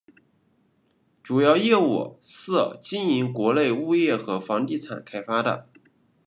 [1.21, 5.69] 主要业务是经营国内物业和房地产开发的。